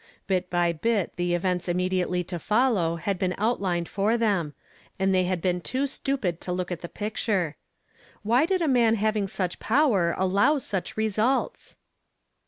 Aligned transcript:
Bit 0.25 0.49
by 0.49 0.73
bit 0.73 1.15
the 1.15 1.35
events 1.35 1.69
immediately 1.69 2.23
to 2.23 2.39
follow 2.39 2.95
had 2.95 3.19
been 3.19 3.35
outlined 3.37 3.87
for 3.87 4.17
them, 4.17 4.55
and 4.97 5.13
they 5.13 5.25
had 5.25 5.43
been 5.43 5.61
too 5.61 5.85
stupid 5.85 6.41
to 6.41 6.51
look 6.51 6.71
at 6.71 6.81
the 6.81 6.89
picture. 6.89 7.55
Why 8.23 8.47
did 8.47 8.63
a 8.63 8.67
man 8.67 8.95
having 8.95 9.27
such 9.27 9.59
power 9.59 10.15
allow 10.17 10.57
such 10.57 10.97
results 10.97 11.77